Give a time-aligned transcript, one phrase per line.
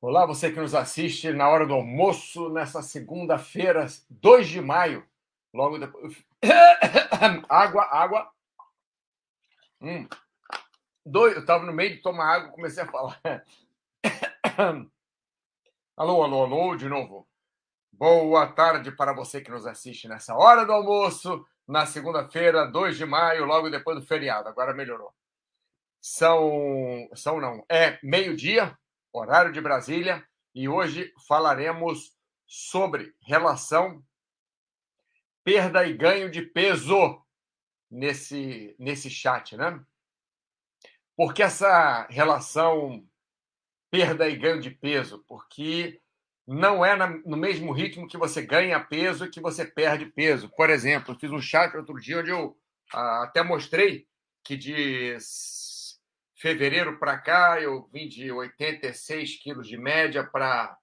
[0.00, 5.04] Olá, você que nos assiste na hora do almoço, nessa segunda-feira, 2 de maio.
[5.52, 6.24] Logo depois.
[7.48, 8.30] água, água.
[9.80, 10.08] Hum.
[11.04, 13.20] Dois, eu estava no meio de tomar água comecei a falar.
[15.96, 17.28] alô, alô, alô, de novo.
[17.90, 23.04] Boa tarde para você que nos assiste nessa hora do almoço, na segunda-feira, 2 de
[23.04, 24.48] maio, logo depois do feriado.
[24.48, 25.12] Agora melhorou.
[26.00, 27.10] São.
[27.16, 27.64] São não.
[27.68, 28.78] É meio-dia,
[29.12, 32.12] horário de Brasília, e hoje falaremos
[32.46, 34.02] sobre relação
[35.44, 37.22] perda e ganho de peso
[37.90, 39.80] nesse, nesse chat, né?
[41.16, 43.04] Porque essa relação
[43.90, 45.24] perda e ganho de peso?
[45.26, 46.00] Porque
[46.46, 50.48] não é no mesmo ritmo que você ganha peso e que você perde peso.
[50.50, 52.56] Por exemplo, eu fiz um chat outro dia onde eu
[52.92, 54.06] ah, até mostrei
[54.42, 55.18] que de
[56.38, 60.76] fevereiro para cá, eu vim de 86 quilos de média para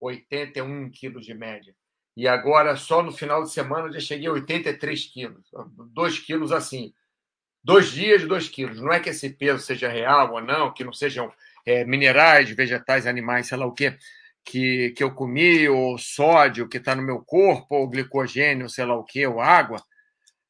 [0.00, 1.74] 81 quilos de média.
[2.16, 5.50] E agora, só no final de semana, eu já cheguei a 83 quilos.
[5.92, 6.92] 2 quilos assim.
[7.62, 8.80] Dois dias, 2 quilos.
[8.80, 11.32] Não é que esse peso seja real ou não, que não sejam
[11.64, 13.96] é, minerais, vegetais, animais, sei lá o quê,
[14.44, 18.96] que, que eu comi, ou sódio que está no meu corpo, ou glicogênio, sei lá
[18.96, 19.82] o quê, ou água.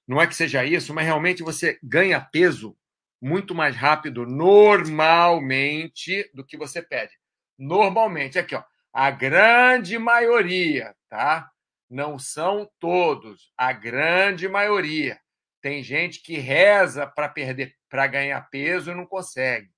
[0.06, 2.76] Não é que seja isso, mas realmente você ganha peso
[3.22, 7.12] muito mais rápido normalmente do que você pede.
[7.56, 11.48] Normalmente, aqui, ó, a grande maioria, tá?
[11.88, 15.20] Não são todos, a grande maioria.
[15.60, 19.70] Tem gente que reza para perder, para ganhar peso e não consegue.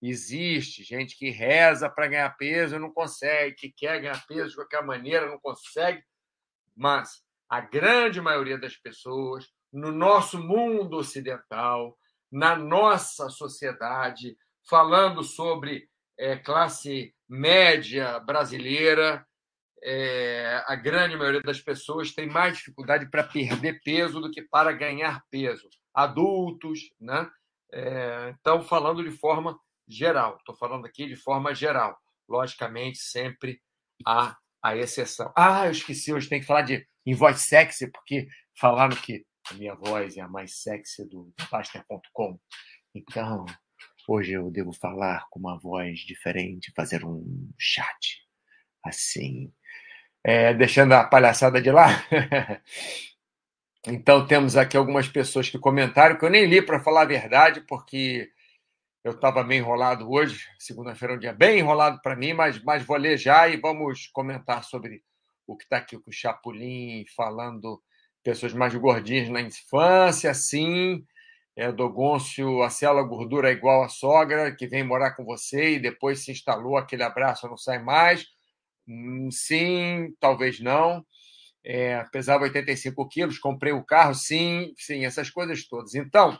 [0.00, 4.56] Existe gente que reza para ganhar peso e não consegue, que quer ganhar peso de
[4.56, 6.02] qualquer maneira, não consegue.
[6.74, 11.94] Mas a grande maioria das pessoas, no nosso mundo ocidental,
[12.36, 14.36] na nossa sociedade,
[14.68, 19.26] falando sobre é, classe média brasileira.
[19.82, 24.70] É, a grande maioria das pessoas tem mais dificuldade para perder peso do que para
[24.72, 25.66] ganhar peso.
[25.94, 27.26] Adultos, né?
[27.72, 29.58] É, então, falando de forma
[29.88, 31.96] geral, estou falando aqui de forma geral.
[32.28, 33.62] Logicamente, sempre
[34.06, 35.32] há a exceção.
[35.34, 39.54] Ah, eu esqueci, hoje tem que falar de em voz sexy, porque falaram que a
[39.54, 42.38] minha voz é a mais sexy do Baster.com.
[42.94, 43.44] Então,
[44.08, 48.24] hoje eu devo falar com uma voz diferente, fazer um chat
[48.84, 49.52] assim.
[50.24, 51.86] É, deixando a palhaçada de lá.
[53.86, 57.60] então, temos aqui algumas pessoas que comentaram, que eu nem li para falar a verdade,
[57.60, 58.32] porque
[59.04, 60.44] eu estava meio enrolado hoje.
[60.58, 64.08] Segunda-feira é um dia bem enrolado para mim, mas, mas vou ler já e vamos
[64.08, 65.04] comentar sobre
[65.46, 67.80] o que está aqui com o Chapolin falando
[68.26, 71.04] pessoas mais gordinhas na infância, sim.
[71.54, 75.78] É, Dogoncio, a célula gordura é igual à sogra, que vem morar com você e
[75.78, 78.26] depois se instalou, aquele abraço não sai mais.
[78.88, 81.06] Hum, sim, talvez não.
[81.64, 85.94] É, pesava 85 quilos, comprei o carro, sim, sim, essas coisas todas.
[85.94, 86.36] Então,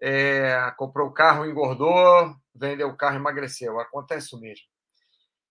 [0.00, 3.80] é, comprou o carro, engordou, vendeu o carro, emagreceu.
[3.80, 4.64] Acontece o mesmo.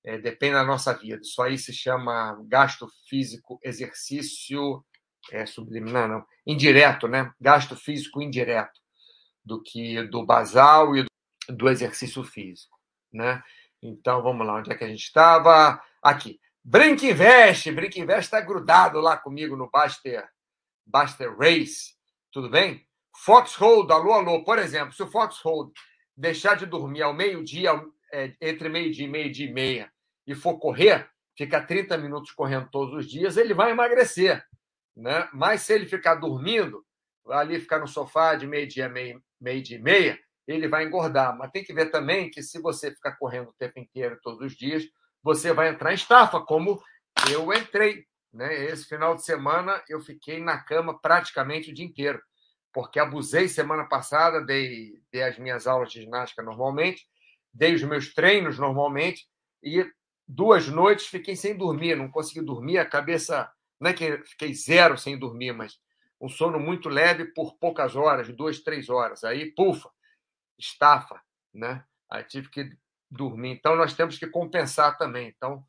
[0.06, 1.20] É, depende da nossa vida.
[1.22, 4.84] Isso aí se chama gasto físico, exercício
[5.32, 7.32] é, subliminar, não, indireto, né?
[7.40, 8.80] Gasto físico indireto
[9.44, 11.06] do que do basal e
[11.48, 12.78] do, exercício físico,
[13.12, 13.42] né?
[13.82, 15.82] Então vamos lá, onde é que a gente estava?
[16.02, 16.40] Aqui.
[16.64, 20.28] Brinca Invest, Brinca Invest está grudado lá comigo no Baster,
[20.86, 21.96] Baster Race,
[22.32, 22.86] tudo bem?
[23.24, 25.72] Foxhold, alô, alô, por exemplo, se o Foxhold
[26.16, 27.72] deixar de dormir ao meio-dia,
[28.12, 29.92] é, entre meio-dia e meio-dia e meia,
[30.28, 34.46] e for correr, fica 30 minutos correndo todos os dias, ele vai emagrecer.
[35.00, 35.30] Né?
[35.32, 36.86] Mas se ele ficar dormindo,
[37.30, 41.38] ali ficar no sofá de meio-dia, meio, meio-dia e meia, ele vai engordar.
[41.38, 44.58] Mas tem que ver também que se você ficar correndo o tempo inteiro, todos os
[44.58, 44.84] dias,
[45.24, 46.82] você vai entrar em estafa, como
[47.32, 48.06] eu entrei.
[48.34, 48.66] Né?
[48.66, 52.22] Esse final de semana eu fiquei na cama praticamente o dia inteiro,
[52.74, 57.08] porque abusei semana passada, dei, dei as minhas aulas de ginástica normalmente,
[57.54, 59.26] dei os meus treinos normalmente,
[59.64, 59.90] e
[60.28, 64.98] duas noites fiquei sem dormir, não consegui dormir, a cabeça não é que fiquei zero
[64.98, 65.80] sem dormir, mas
[66.20, 69.24] um sono muito leve por poucas horas, duas, três horas.
[69.24, 69.90] Aí, pufa,
[70.58, 71.22] estafa,
[71.54, 71.84] né?
[72.10, 72.70] Aí tive que
[73.10, 73.52] dormir.
[73.52, 75.30] Então, nós temos que compensar também.
[75.30, 75.64] Então,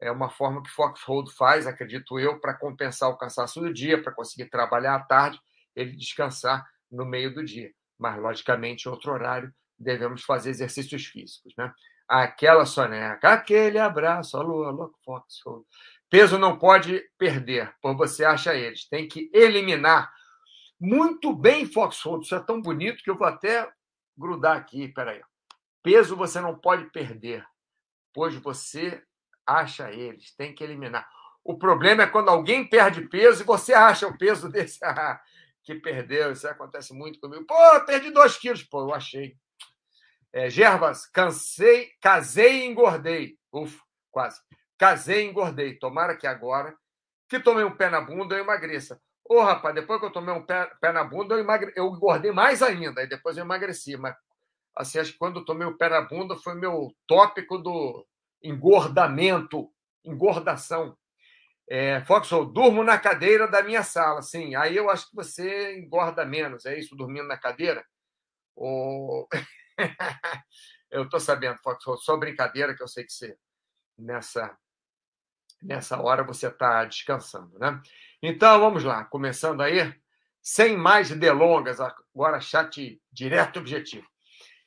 [0.00, 4.12] é uma forma que Foxhold faz, acredito eu, para compensar o cansaço do dia, para
[4.12, 5.40] conseguir trabalhar à tarde,
[5.76, 7.72] ele descansar no meio do dia.
[7.96, 11.72] Mas, logicamente, em outro horário, devemos fazer exercícios físicos, né?
[12.08, 15.64] Aquela soneca, aquele abraço, alô, alô, Foxhold.
[16.12, 18.86] Peso não pode perder, por você acha eles.
[18.86, 20.12] Tem que eliminar.
[20.78, 22.26] Muito bem, Foxhold.
[22.26, 23.66] Isso é tão bonito que eu vou até
[24.14, 24.88] grudar aqui.
[24.88, 25.22] Peraí.
[25.82, 27.42] Peso você não pode perder.
[28.12, 29.02] pois você
[29.46, 31.08] acha eles, tem que eliminar.
[31.42, 34.80] O problema é quando alguém perde peso e você acha o peso desse
[35.64, 36.32] que perdeu.
[36.32, 37.46] Isso acontece muito comigo.
[37.46, 37.56] Pô,
[37.86, 38.62] perdi dois quilos.
[38.62, 39.34] Pô, eu achei.
[40.30, 43.38] É, Gervas, cansei, casei e engordei.
[43.50, 44.42] Ufa, quase.
[44.82, 45.78] Casei e engordei.
[45.78, 46.76] Tomara que agora,
[47.28, 49.00] que tomei um pé na bunda, eu emagreça.
[49.24, 51.72] Ô, oh, rapaz, depois que eu tomei um pé, pé na bunda, eu, emagre...
[51.76, 53.00] eu engordei mais ainda.
[53.00, 53.96] Aí depois eu emagreci.
[53.96, 54.16] Mas,
[54.74, 58.04] assim, acho que quando eu tomei o pé na bunda foi meu tópico do
[58.42, 59.72] engordamento,
[60.04, 60.98] engordação.
[61.70, 62.02] É,
[62.52, 64.20] durmo na cadeira da minha sala.
[64.20, 66.66] Sim, aí eu acho que você engorda menos.
[66.66, 67.86] É isso, dormindo na cadeira?
[68.56, 69.28] Ou...
[70.90, 73.38] eu estou sabendo, Foxhole, só brincadeira que eu sei que você,
[73.96, 74.58] nessa,
[75.62, 77.80] nessa hora, você está descansando, né?
[78.22, 79.94] Então, vamos lá, começando aí,
[80.40, 84.06] sem mais delongas, agora chat direto objetivo.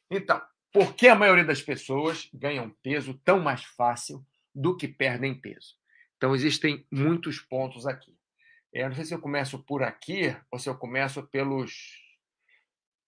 [0.09, 5.33] Então, por que a maioria das pessoas ganham peso tão mais fácil do que perdem
[5.33, 5.75] peso?
[6.17, 8.15] Então, existem muitos pontos aqui.
[8.75, 12.03] Eu é, não sei se eu começo por aqui ou se eu começo pelos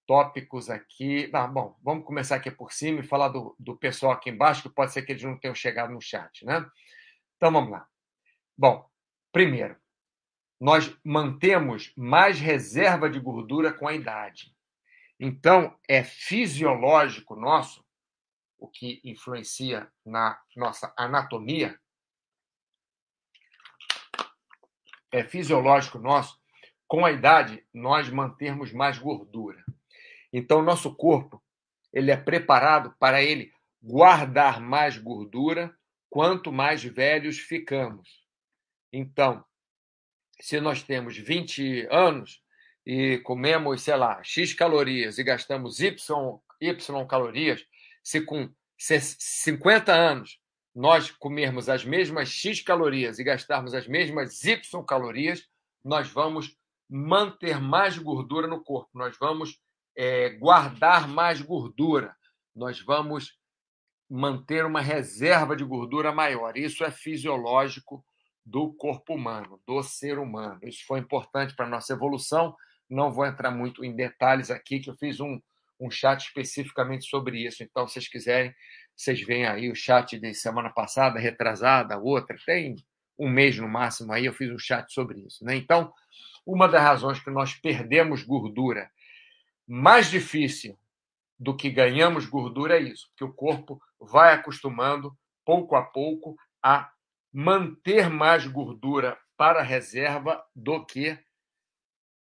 [0.07, 1.29] tópicos aqui.
[1.33, 4.69] Ah, bom, vamos começar aqui por cima e falar do, do pessoal aqui embaixo, que
[4.69, 6.65] pode ser que eles não tenham chegado no chat, né?
[7.37, 7.87] Então, vamos lá.
[8.57, 8.89] Bom,
[9.31, 9.77] primeiro,
[10.59, 14.55] nós mantemos mais reserva de gordura com a idade.
[15.19, 17.85] Então, é fisiológico nosso,
[18.57, 21.79] o que influencia na nossa anatomia,
[25.11, 26.41] é fisiológico nosso,
[26.87, 29.63] com a idade, nós mantermos mais gordura.
[30.33, 31.43] Então, nosso corpo
[31.93, 35.76] ele é preparado para ele guardar mais gordura
[36.09, 38.25] quanto mais velhos ficamos.
[38.91, 39.43] Então,
[40.39, 42.41] se nós temos 20 anos
[42.85, 45.95] e comemos, sei lá, X calorias e gastamos Y,
[46.61, 47.65] y calorias,
[48.03, 50.39] se com 50 anos
[50.73, 55.43] nós comermos as mesmas X calorias e gastarmos as mesmas Y calorias,
[55.83, 56.55] nós vamos
[56.89, 59.59] manter mais gordura no corpo, nós vamos
[59.95, 62.15] é, guardar mais gordura,
[62.55, 63.37] nós vamos
[64.09, 66.57] manter uma reserva de gordura maior.
[66.57, 68.03] Isso é fisiológico
[68.45, 70.59] do corpo humano, do ser humano.
[70.63, 72.55] Isso foi importante para a nossa evolução.
[72.89, 75.41] Não vou entrar muito em detalhes aqui, que eu fiz um,
[75.79, 77.61] um chat especificamente sobre isso.
[77.61, 78.55] Então, se vocês quiserem,
[78.95, 82.75] vocês veem aí o chat de semana passada, retrasada, outra, tem
[83.19, 85.43] um mês no máximo aí, eu fiz um chat sobre isso.
[85.43, 85.55] Né?
[85.55, 85.91] Então,
[86.45, 88.89] uma das razões que nós perdemos gordura
[89.67, 90.77] mais difícil
[91.39, 96.91] do que ganhamos gordura é isso, porque o corpo vai acostumando pouco a pouco a
[97.31, 101.17] manter mais gordura para reserva do que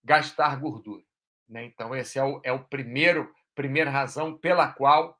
[0.05, 1.03] gastar gordura.
[1.49, 1.65] Né?
[1.65, 5.19] Então, esse é o, é o primeiro primeira razão pela qual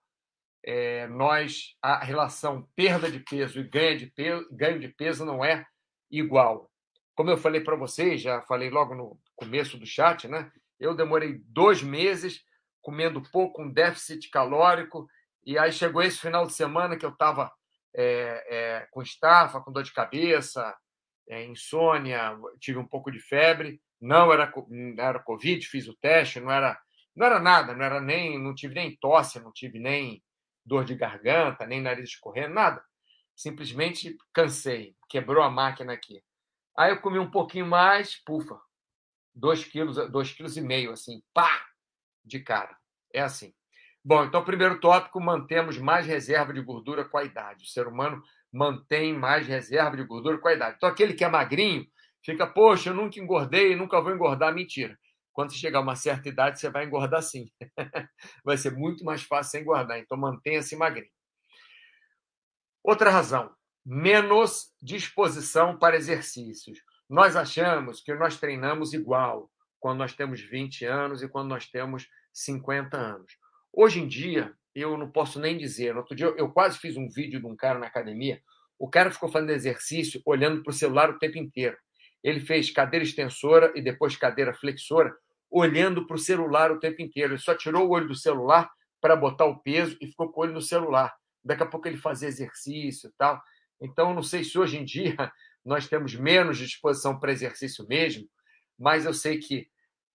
[0.63, 5.43] é, nós a relação perda de peso e ganho de peso, ganho de peso não
[5.43, 5.67] é
[6.11, 6.71] igual.
[7.15, 10.53] Como eu falei para vocês, já falei logo no começo do chat, né?
[10.79, 12.45] Eu demorei dois meses
[12.87, 15.09] comendo pouco, um déficit calórico,
[15.45, 17.53] e aí chegou esse final de semana que eu estava
[17.93, 20.73] é, é, com estafa, com dor de cabeça,
[21.29, 23.83] é, insônia, tive um pouco de febre.
[24.01, 26.81] Não era, não era Covid, fiz o teste, não era,
[27.17, 30.23] não era nada, não era nem, não tive nem tosse, não tive nem
[30.65, 32.81] dor de garganta, nem nariz escorrendo, nada.
[33.35, 36.23] Simplesmente cansei, quebrou a máquina aqui.
[36.79, 38.57] Aí eu comi um pouquinho mais, pufa,
[39.35, 41.66] dois quilos, dois quilos e meio, assim, pá,
[42.27, 42.77] de cara.
[43.15, 43.55] É assim.
[44.05, 47.65] Bom, então, primeiro tópico, mantemos mais reserva de gordura com a idade.
[47.65, 50.77] O ser humano mantém mais reserva de gordura com a idade.
[50.77, 51.87] Então, aquele que é magrinho
[52.25, 54.55] fica, poxa, eu nunca engordei, nunca vou engordar.
[54.55, 54.99] Mentira.
[55.33, 57.51] Quando você chegar a uma certa idade, você vai engordar sim.
[58.45, 59.99] vai ser muito mais fácil engordar.
[59.99, 61.11] Então, mantenha-se magrinho.
[62.83, 63.53] Outra razão,
[63.85, 66.79] menos disposição para exercícios.
[67.09, 72.09] Nós achamos que nós treinamos igual quando nós temos 20 anos e quando nós temos
[72.33, 73.33] 50 anos.
[73.73, 75.97] Hoje em dia, eu não posso nem dizer.
[75.97, 78.41] Outro dia, eu quase fiz um vídeo de um cara na academia.
[78.79, 81.77] O cara ficou fazendo exercício olhando para o celular o tempo inteiro.
[82.23, 85.15] Ele fez cadeira extensora e depois cadeira flexora
[85.51, 87.33] olhando para o celular o tempo inteiro.
[87.33, 90.45] Ele só tirou o olho do celular para botar o peso e ficou com o
[90.45, 91.15] olho no celular.
[91.45, 93.41] Daqui a pouco ele fazia exercício e tal.
[93.81, 95.17] Então, não sei se hoje em dia
[95.65, 98.29] nós temos menos disposição para exercício mesmo,
[98.79, 99.69] mas eu sei que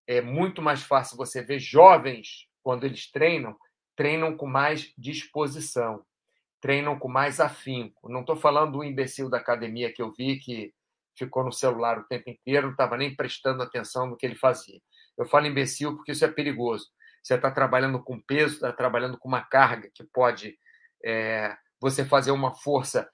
[0.07, 3.55] é muito mais fácil você ver jovens, quando eles treinam,
[3.95, 6.05] treinam com mais disposição,
[6.59, 8.09] treinam com mais afinco.
[8.09, 10.73] Não estou falando do imbecil da academia que eu vi que
[11.15, 14.79] ficou no celular o tempo inteiro, não estava nem prestando atenção no que ele fazia.
[15.17, 16.89] Eu falo imbecil porque isso é perigoso.
[17.21, 20.57] Você está trabalhando com peso, está trabalhando com uma carga que pode
[21.03, 23.09] é, você fazer uma força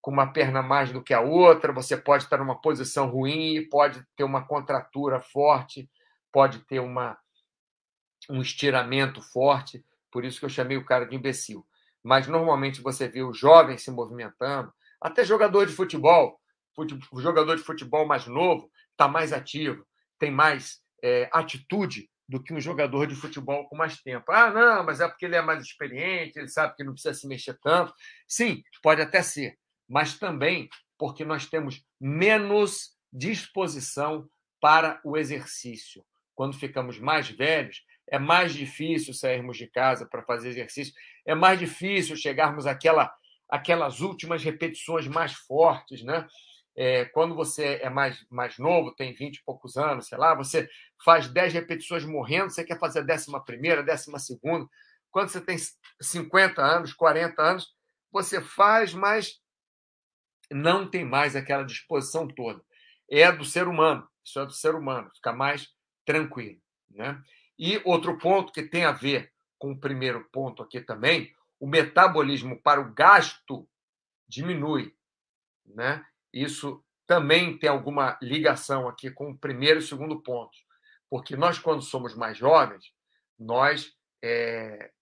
[0.00, 4.02] com uma perna mais do que a outra, você pode estar numa posição ruim, pode
[4.16, 5.90] ter uma contratura forte,
[6.32, 7.18] pode ter uma,
[8.28, 11.66] um estiramento forte, por isso que eu chamei o cara de imbecil.
[12.02, 16.40] Mas normalmente você vê o jovem se movimentando, até jogador de futebol,
[17.12, 19.86] o jogador de futebol mais novo está mais ativo,
[20.18, 24.30] tem mais é, atitude do que um jogador de futebol com mais tempo.
[24.30, 27.26] Ah, não, mas é porque ele é mais experiente, ele sabe que não precisa se
[27.26, 27.92] mexer tanto.
[28.28, 29.58] Sim, pode até ser,
[29.90, 34.30] mas também porque nós temos menos disposição
[34.60, 36.04] para o exercício.
[36.34, 40.94] Quando ficamos mais velhos, é mais difícil sairmos de casa para fazer exercício,
[41.26, 43.12] é mais difícil chegarmos àquela,
[43.48, 46.26] àquelas últimas repetições mais fortes, né?
[46.76, 50.68] É, quando você é mais, mais novo, tem 20 e poucos anos, sei lá, você
[51.04, 54.68] faz 10 repetições morrendo, você quer fazer a décima primeira, décima segunda.
[55.10, 55.56] Quando você tem
[56.00, 57.74] 50 anos, 40 anos,
[58.12, 59.40] você faz, mas
[60.50, 62.62] não tem mais aquela disposição toda.
[63.08, 65.68] É do ser humano, isso é do ser humano, fica mais
[66.04, 66.60] tranquilo.
[66.90, 67.20] Né?
[67.58, 72.60] E outro ponto que tem a ver com o primeiro ponto aqui também, o metabolismo
[72.62, 73.68] para o gasto
[74.28, 74.94] diminui.
[75.66, 76.04] Né?
[76.32, 80.56] Isso também tem alguma ligação aqui com o primeiro e segundo ponto,
[81.10, 82.84] porque nós, quando somos mais jovens,
[83.38, 83.92] nós,
[84.22, 84.92] é,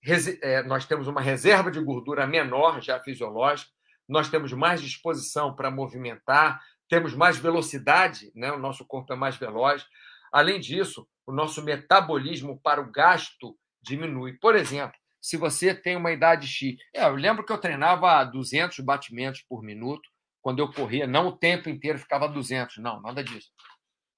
[0.43, 3.71] é, nós temos uma reserva de gordura menor, já fisiológica,
[4.09, 8.51] nós temos mais disposição para movimentar, temos mais velocidade, né?
[8.51, 9.85] o nosso corpo é mais veloz.
[10.33, 14.33] Além disso, o nosso metabolismo para o gasto diminui.
[14.35, 16.77] Por exemplo, se você tem uma idade X.
[16.95, 20.09] É, eu lembro que eu treinava 200 batimentos por minuto,
[20.41, 23.51] quando eu corria, não o tempo inteiro ficava 200, não, nada disso.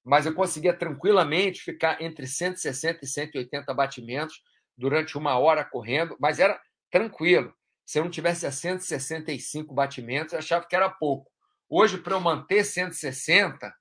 [0.04, 4.42] Mas eu conseguia tranquilamente ficar entre 160 e 180 batimentos
[4.76, 7.52] durante uma hora correndo, mas era tranquilo.
[7.90, 11.28] Se eu não tivesse a 165 batimentos, eu achava que era pouco.
[11.68, 13.75] Hoje, para eu manter 160,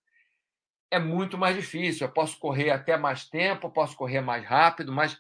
[0.90, 2.08] é muito mais difícil.
[2.08, 5.16] Eu posso correr até mais tempo, posso correr mais rápido, mas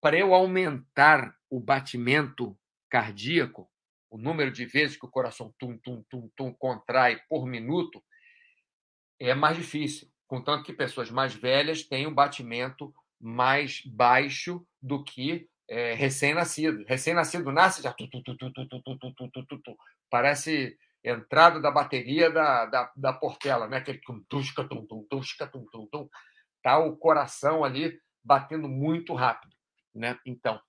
[0.00, 2.56] para eu aumentar o batimento
[2.88, 3.68] cardíaco,
[4.08, 8.00] o número de vezes que o coração tum, tum, tum, tum, contrai por minuto,
[9.18, 10.08] é mais difícil.
[10.28, 16.84] Contanto que pessoas mais velhas têm um batimento mais baixo do que é, recém-nascido.
[16.86, 17.94] Recém-nascido nasce já.
[20.10, 23.78] Parece entrada da bateria da, da, da Portela, né?
[23.78, 26.08] aquele tum, tusca, tum, tum, tusca, tum, tum, tum.
[26.62, 29.54] Tá o coração ali batendo muito rápido.
[29.94, 30.18] Né?
[30.26, 30.60] Então,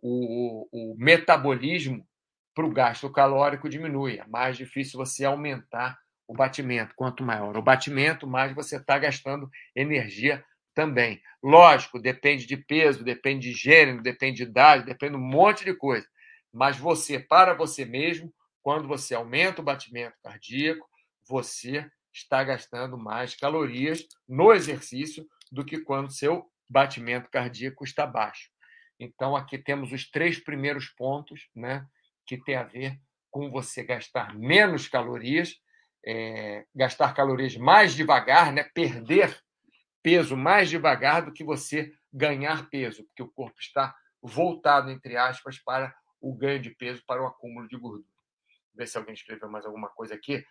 [0.00, 2.06] o, o metabolismo
[2.54, 4.18] para o gasto calórico diminui.
[4.18, 5.96] É mais difícil você aumentar
[6.26, 6.92] o batimento.
[6.96, 10.44] Quanto maior o batimento, mais você está gastando energia
[10.78, 11.20] também.
[11.42, 15.74] Lógico, depende de peso, depende de gênero, depende de idade, depende de um monte de
[15.74, 16.06] coisa.
[16.52, 18.32] Mas você, para você mesmo,
[18.62, 20.88] quando você aumenta o batimento cardíaco,
[21.26, 28.48] você está gastando mais calorias no exercício do que quando seu batimento cardíaco está baixo.
[29.00, 31.84] Então, aqui temos os três primeiros pontos, né?
[32.24, 32.96] que tem a ver
[33.32, 35.56] com você gastar menos calorias,
[36.06, 38.62] é, gastar calorias mais devagar, né?
[38.62, 39.36] perder
[40.08, 45.58] peso mais devagar do que você ganhar peso, porque o corpo está voltado, entre aspas,
[45.58, 48.08] para o ganho de peso, para o acúmulo de gordura.
[48.74, 50.42] Ver se alguém escreveu mais alguma coisa aqui.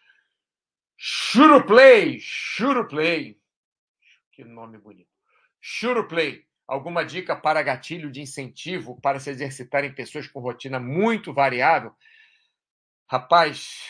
[0.96, 2.20] Churuplay!
[2.20, 3.42] Churuplay!
[4.32, 5.10] Que nome bonito.
[5.60, 11.34] Churuplay alguma dica para gatilho de incentivo para se exercitar em pessoas com rotina muito
[11.34, 11.96] variável?
[13.10, 13.88] Rapaz,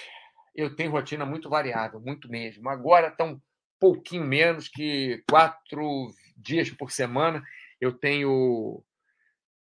[0.55, 2.69] eu tenho rotina muito variável, muito mesmo.
[2.69, 3.41] Agora está um
[3.79, 7.43] pouquinho menos que quatro dias por semana.
[7.79, 8.83] Eu tenho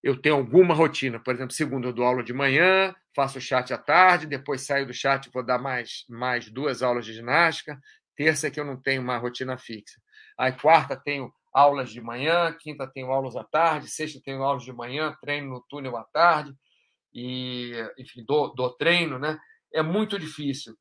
[0.03, 1.19] eu tenho alguma rotina.
[1.19, 4.93] Por exemplo, segunda eu dou aula de manhã, faço chat à tarde, depois saio do
[4.93, 7.81] chat vou dar mais, mais duas aulas de ginástica.
[8.15, 9.99] Terça é que eu não tenho uma rotina fixa.
[10.39, 14.73] Aí quarta tenho aulas de manhã, quinta tenho aulas à tarde, sexta tenho aulas de
[14.73, 16.53] manhã, treino no túnel à tarde,
[17.13, 19.39] e, enfim, dou, treino, né?
[19.73, 20.77] É muito difícil.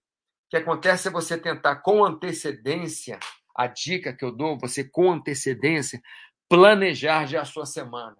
[0.46, 3.20] O que acontece é você tentar com antecedência,
[3.56, 6.02] a dica que eu dou, você com antecedência,
[6.48, 8.18] planejar já a sua semana.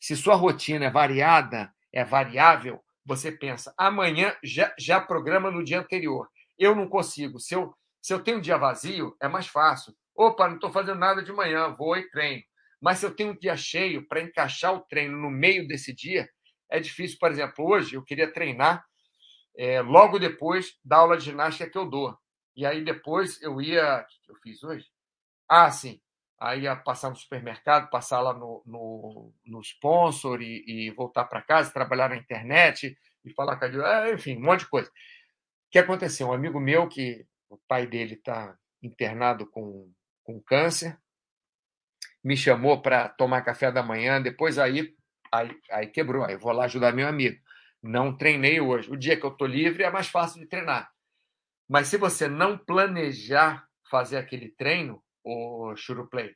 [0.00, 5.78] Se sua rotina é variada, é variável, você pensa, amanhã já, já programa no dia
[5.78, 6.28] anterior.
[6.58, 7.38] Eu não consigo.
[7.38, 9.94] Se eu, se eu tenho um dia vazio, é mais fácil.
[10.14, 12.42] Opa, não estou fazendo nada de manhã, vou e treino.
[12.80, 16.28] Mas se eu tenho um dia cheio para encaixar o treino no meio desse dia,
[16.70, 17.18] é difícil.
[17.20, 18.84] Por exemplo, hoje eu queria treinar
[19.56, 22.16] é, logo depois da aula de ginástica que eu dou.
[22.54, 24.00] E aí depois eu ia.
[24.00, 24.86] O que eu fiz hoje?
[25.48, 26.00] Ah, sim.
[26.38, 31.40] Aí ia passar no supermercado, passar lá no, no, no sponsor e, e voltar para
[31.40, 34.88] casa, trabalhar na internet, e falar com a é, enfim, um monte de coisa.
[34.88, 34.92] O
[35.70, 36.28] que aconteceu?
[36.28, 39.90] Um amigo meu, que o pai dele está internado com,
[40.22, 40.98] com câncer,
[42.22, 44.94] me chamou para tomar café da manhã, depois aí,
[45.32, 47.40] aí, aí quebrou, aí vou lá ajudar meu amigo.
[47.82, 48.90] Não treinei hoje.
[48.90, 50.90] O dia que eu estou livre é mais fácil de treinar.
[51.68, 56.34] Mas se você não planejar fazer aquele treino, o Churuplay,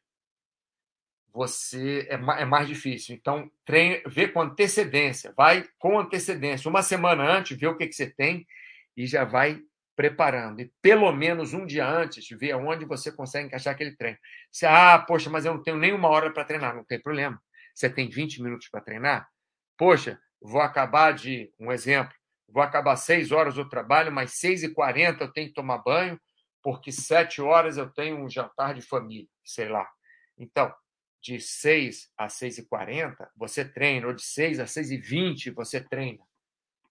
[1.33, 3.15] você é, é mais difícil.
[3.15, 6.69] Então, treine, vê com antecedência, vai com antecedência.
[6.69, 8.47] Uma semana antes, vê o que, que você tem
[8.97, 9.63] e já vai
[9.95, 10.61] preparando.
[10.61, 14.19] E pelo menos um dia antes, vê onde você consegue encaixar aquele treino.
[14.51, 16.75] Você, ah, poxa, mas eu não tenho nem uma hora para treinar.
[16.75, 17.41] Não tem problema.
[17.75, 19.29] Você tem 20 minutos para treinar?
[19.77, 21.53] Poxa, vou acabar de.
[21.59, 22.15] Um exemplo.
[22.49, 26.21] Vou acabar 6 horas do trabalho, mas 6 e 40 eu tenho que tomar banho,
[26.63, 29.89] porque 7 horas eu tenho um jantar de família, sei lá.
[30.37, 30.75] Então,
[31.23, 35.51] de 6 a 6 e 40 você treina, ou de 6 a 6 e 20
[35.51, 36.25] você treina.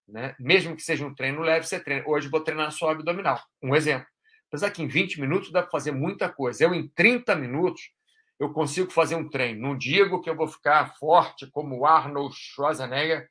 [0.07, 0.35] Né?
[0.39, 2.03] Mesmo que seja um treino leve, você treina.
[2.07, 3.41] Hoje vou treinar só abdominal.
[3.61, 4.07] Um exemplo.
[4.47, 6.63] Apesar que em 20 minutos dá para fazer muita coisa.
[6.63, 7.91] Eu, em 30 minutos,
[8.39, 9.61] eu consigo fazer um treino.
[9.61, 13.29] Não digo que eu vou ficar forte como o Arnold Schwarzenegger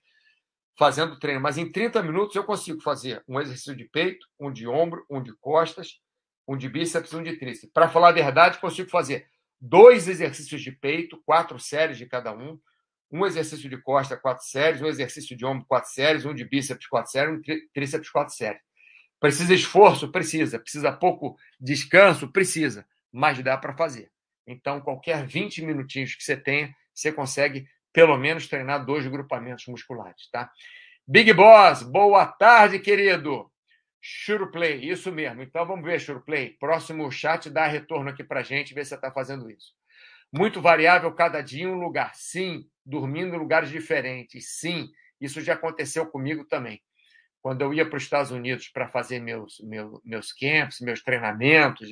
[0.78, 4.68] fazendo treino, mas em 30 minutos eu consigo fazer um exercício de peito, um de
[4.68, 6.00] ombro, um de costas,
[6.46, 7.72] um de bíceps, um de tríceps.
[7.74, 9.26] Para falar a verdade, consigo fazer
[9.60, 12.58] dois exercícios de peito, quatro séries de cada um,
[13.10, 16.86] um exercício de costa, quatro séries, um exercício de ombro, quatro séries, um de bíceps,
[16.86, 17.42] quatro séries, um
[17.74, 18.62] tríceps, quatro séries.
[19.18, 20.12] Precisa esforço?
[20.12, 20.60] Precisa.
[20.60, 22.30] Precisa pouco descanso?
[22.30, 22.86] Precisa.
[23.10, 24.12] Mas dá para fazer.
[24.46, 30.28] Então, qualquer 20 minutinhos que você tenha, você consegue pelo menos treinar dois grupamentos musculares,
[30.30, 30.50] tá?
[31.06, 33.50] Big Boss, boa tarde, querido.
[34.52, 35.42] Play, isso mesmo.
[35.42, 36.50] Então vamos ver, Play.
[36.60, 39.72] Próximo chat dá retorno aqui para gente, ver se você está fazendo isso.
[40.32, 42.14] Muito variável cada dia um lugar.
[42.14, 44.58] Sim, dormindo em lugares diferentes.
[44.58, 44.88] Sim,
[45.20, 46.80] isso já aconteceu comigo também.
[47.40, 51.88] Quando eu ia para os Estados Unidos para fazer meus, meus, meus camps, meus treinamentos,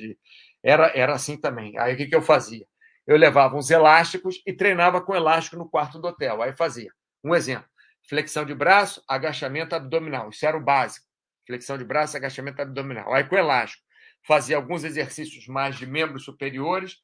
[0.63, 1.77] era, era assim também.
[1.79, 2.65] Aí o que, que eu fazia?
[3.07, 6.41] Eu levava uns elásticos e treinava com elástico no quarto do hotel.
[6.41, 6.91] Aí fazia.
[7.23, 7.69] Um exemplo:
[8.07, 10.29] flexão de braço, agachamento abdominal.
[10.29, 11.07] Isso era o básico
[11.47, 13.11] flexão de braço, agachamento abdominal.
[13.13, 13.81] Aí com elástico,
[14.27, 16.97] fazia alguns exercícios mais de membros superiores,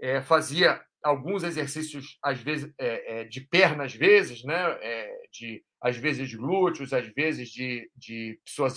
[0.00, 4.78] é, fazia alguns exercícios, às vezes, é, é, de perna, às vezes, né?
[4.80, 8.76] É, de, às vezes de glúteos, às vezes de, de psoas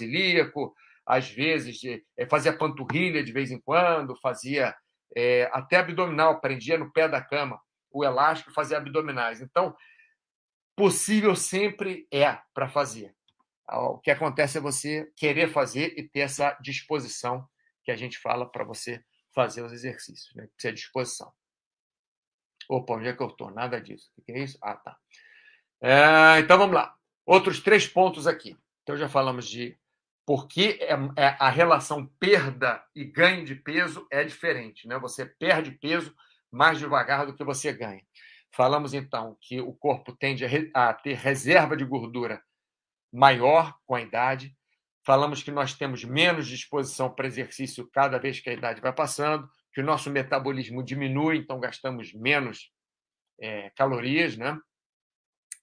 [1.06, 4.74] às vezes de, é, fazia panturrilha de vez em quando, fazia
[5.16, 9.42] é, até abdominal, prendia no pé da cama o elástico e fazia abdominais.
[9.42, 9.76] Então,
[10.76, 13.16] possível sempre é para fazer.
[13.70, 17.48] O que acontece é você querer fazer e ter essa disposição
[17.84, 20.48] que a gente fala para você fazer os exercícios, né?
[20.56, 21.32] Precisa de disposição.
[22.70, 23.52] Opa, onde é que eu estou?
[23.52, 24.12] Nada disso.
[24.18, 24.58] O que é isso?
[24.62, 24.98] Ah, tá.
[25.82, 26.96] É, então vamos lá.
[27.26, 28.58] Outros três pontos aqui.
[28.84, 29.78] Então já falamos de
[30.26, 34.88] por que é, é, a relação perda e ganho de peso é diferente.
[34.88, 34.98] Né?
[35.00, 36.16] Você perde peso
[36.52, 38.04] mais devagar do que você ganha.
[38.52, 42.42] Falamos então que o corpo tende a, a ter reserva de gordura
[43.12, 44.56] maior com a idade.
[45.06, 49.50] Falamos que nós temos menos disposição para exercício cada vez que a idade vai passando,
[49.74, 52.72] que o nosso metabolismo diminui, então gastamos menos
[53.42, 54.58] é, calorias, né?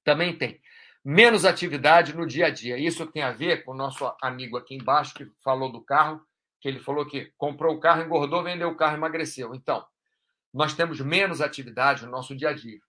[0.04, 0.60] Também tem
[1.04, 2.78] menos atividade no dia a dia.
[2.78, 6.20] Isso tem a ver com o nosso amigo aqui embaixo que falou do carro,
[6.60, 9.54] que ele falou que comprou o carro, engordou, vendeu o carro, emagreceu.
[9.54, 9.84] Então,
[10.52, 12.80] nós temos menos atividade no nosso dia a dia.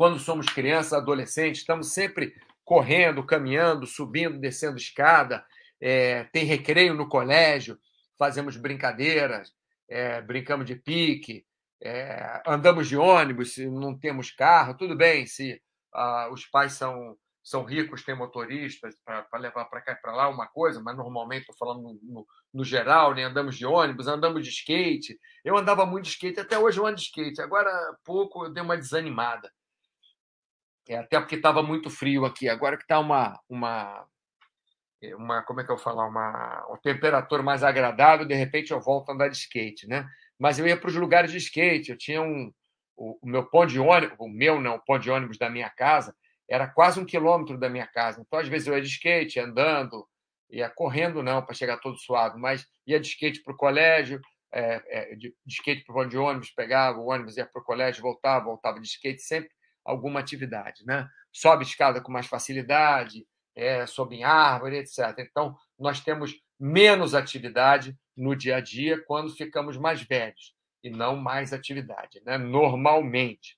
[0.00, 5.44] quando somos crianças, adolescentes, estamos sempre correndo, caminhando, subindo, descendo escada,
[5.78, 7.78] é, tem recreio no colégio,
[8.18, 9.52] fazemos brincadeiras,
[9.86, 11.44] é, brincamos de pique,
[11.82, 15.60] é, andamos de ônibus, se não temos carro, tudo bem, se
[15.94, 20.28] ah, os pais são, são ricos, têm motoristas para levar para cá e para lá,
[20.28, 23.24] uma coisa, mas normalmente estou falando no, no, no, geral, né?
[23.24, 25.18] andamos de ônibus, andamos de skate.
[25.44, 27.70] Eu andava muito de skate, até hoje eu ando de skate, agora
[28.04, 29.50] pouco eu dei uma desanimada.
[30.88, 32.48] É, até porque estava muito frio aqui.
[32.48, 34.06] Agora que está uma, uma,
[35.02, 38.80] é, uma, como é que eu falo, uma, uma temperatura mais agradável, de repente eu
[38.80, 40.06] volto a andar de skate, né?
[40.40, 41.90] Mas eu ia para os lugares de skate.
[41.90, 42.50] Eu tinha um,
[42.96, 45.68] o, o, meu ponto de ônibus, o meu não, o ponto de ônibus da minha
[45.68, 46.16] casa
[46.48, 48.22] era quase um quilômetro da minha casa.
[48.26, 50.08] Então às vezes eu ia de skate, andando,
[50.50, 54.18] ia correndo não para chegar todo suado, mas ia de skate para o colégio,
[54.52, 57.60] é, é, de, de skate para o ponto de ônibus, pegava o ônibus, ia para
[57.60, 59.50] o colégio, voltava, voltava de skate sempre
[59.84, 61.06] alguma atividade, né?
[61.32, 63.26] Sobe escada com mais facilidade,
[63.60, 65.14] é, sobe em árvore, etc.
[65.18, 71.16] Então, nós temos menos atividade no dia a dia quando ficamos mais velhos e não
[71.16, 72.38] mais atividade, né?
[72.38, 73.56] normalmente.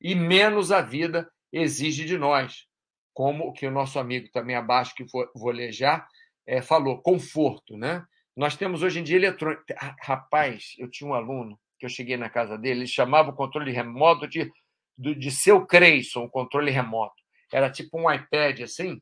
[0.00, 2.66] E menos a vida exige de nós,
[3.12, 6.06] como o que o nosso amigo também abaixo que volejar
[6.46, 8.04] é, falou, conforto, né?
[8.34, 9.76] Nós temos hoje em dia eletrônica.
[10.00, 13.70] Rapaz, eu tinha um aluno que eu cheguei na casa dele, ele chamava o controle
[13.70, 14.50] remoto de,
[14.96, 17.14] de, de seu Creyson, o controle remoto.
[17.52, 19.00] Era tipo um iPad assim,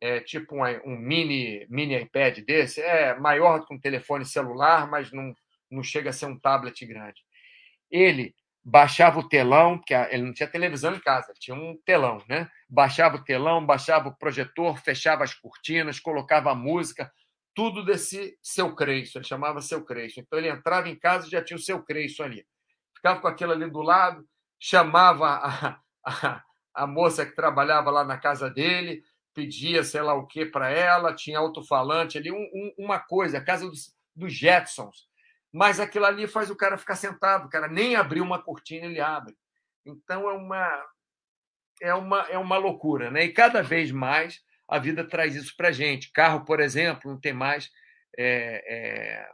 [0.00, 5.10] é tipo um, um, mini, mini iPad desse, é maior que um telefone celular, mas
[5.12, 5.34] não,
[5.70, 7.22] não chega a ser um tablet grande.
[7.90, 12.50] Ele baixava o telão, porque ele não tinha televisão em casa, tinha um telão, né?
[12.68, 17.10] Baixava o telão, baixava o projetor, fechava as cortinas, colocava música,
[17.54, 20.20] tudo desse seu Creyson, ele chamava seu Creyson.
[20.20, 22.46] Então ele entrava em casa e já tinha o seu Creyson ali.
[22.94, 24.26] Ficava com aquilo ali do lado,
[24.58, 26.42] chamava a, a,
[26.74, 29.02] a moça que trabalhava lá na casa dele,
[29.36, 33.44] pedia sei lá o que para ela, tinha alto-falante ali, um, um, uma coisa, a
[33.44, 35.06] casa dos, dos Jetsons
[35.56, 39.00] mas aquilo ali faz o cara ficar sentado, o cara nem abrir uma cortina ele
[39.00, 39.34] abre.
[39.86, 40.84] Então é uma
[41.80, 43.24] é uma é uma loucura, né?
[43.24, 46.12] E cada vez mais a vida traz isso para gente.
[46.12, 47.70] Carro, por exemplo, não tem mais
[48.18, 49.28] é, é,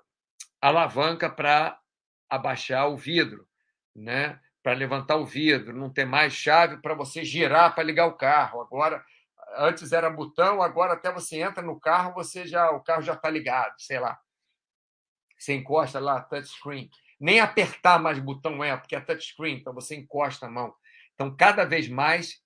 [0.60, 1.76] alavanca para
[2.30, 3.44] abaixar o vidro,
[3.92, 4.38] né?
[4.62, 8.60] Para levantar o vidro, não tem mais chave para você girar para ligar o carro.
[8.60, 9.04] Agora,
[9.56, 13.28] antes era botão, agora até você entra no carro, você já o carro já está
[13.30, 14.18] ligado, sei lá.
[15.38, 16.88] Você encosta lá, touchscreen.
[17.20, 20.74] Nem apertar mais botão é, porque é touchscreen, então você encosta a mão.
[21.14, 22.40] Então, cada vez mais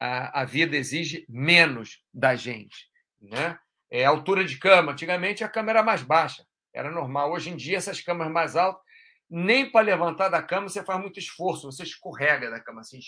[0.00, 2.88] a, a vida exige menos da gente.
[3.20, 3.58] Né?
[3.90, 4.92] É, altura de cama.
[4.92, 7.32] Antigamente a cama era mais baixa, era normal.
[7.32, 8.82] Hoje em dia, essas camas mais altas,
[9.28, 13.00] nem para levantar da cama você faz muito esforço, você escorrega da cama assim.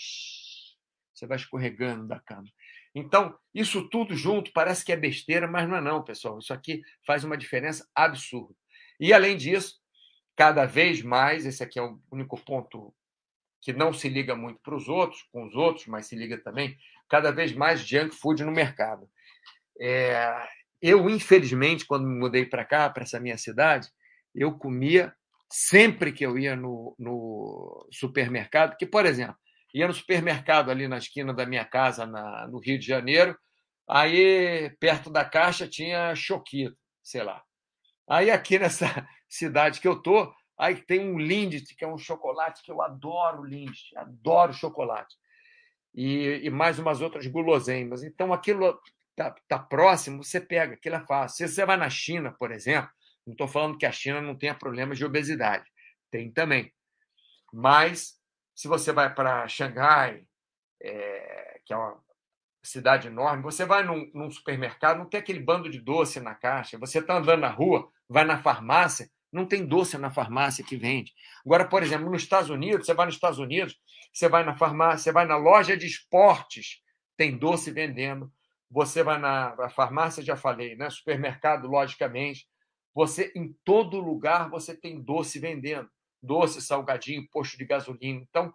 [1.13, 2.47] Você vai escorregando da cama.
[2.95, 6.39] Então, isso tudo junto parece que é besteira, mas não é não, pessoal.
[6.39, 8.53] Isso aqui faz uma diferença absurda.
[8.99, 9.79] E, além disso,
[10.35, 12.93] cada vez mais, esse aqui é o único ponto
[13.61, 16.77] que não se liga muito para os outros, com os outros, mas se liga também,
[17.09, 19.09] cada vez mais junk food no mercado.
[19.79, 20.47] É,
[20.81, 23.89] eu, infelizmente, quando me mudei para cá, para essa minha cidade,
[24.35, 25.15] eu comia
[25.49, 29.37] sempre que eu ia no, no, supermercado, que, por exemplo,
[29.73, 33.37] ia no supermercado ali na esquina da minha casa, na, no Rio de Janeiro,
[33.87, 37.43] aí perto da caixa tinha choquito, sei lá.
[38.07, 38.85] Aí aqui nessa
[39.27, 43.43] cidade que eu tô, aí tem um Lindt, que é um chocolate que eu adoro
[43.43, 45.15] Lindt, adoro chocolate.
[45.95, 48.03] E, e mais umas outras guloseimas.
[48.03, 48.79] Então aquilo
[49.15, 51.47] tá, tá próximo, você pega, aquilo é fácil.
[51.47, 52.89] Se você vai na China, por exemplo,
[53.25, 55.65] não estou falando que a China não tenha problemas de obesidade,
[56.11, 56.71] tem também.
[57.51, 58.19] Mas
[58.55, 60.25] se você vai para Xangai,
[60.81, 61.99] é, que é uma
[62.61, 66.77] cidade enorme, você vai num, num, supermercado, não tem aquele bando de doce na caixa.
[66.77, 71.13] Você está andando na rua, vai na farmácia, não tem doce na farmácia que vende.
[71.45, 73.77] Agora, por exemplo, nos Estados Unidos, você vai nos Estados Unidos,
[74.13, 76.81] você vai na farmácia, você vai na loja de esportes,
[77.17, 78.31] tem doce vendendo.
[78.69, 80.89] Você vai na, farmácia, já falei, né?
[80.89, 82.47] Supermercado, logicamente.
[82.93, 85.87] Você, em todo lugar, você tem doce vendendo.
[86.23, 88.25] Doce, salgadinho, posto de gasolina.
[88.29, 88.53] Então,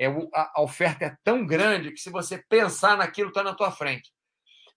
[0.00, 4.10] é, a oferta é tão grande que se você pensar naquilo, está na tua frente.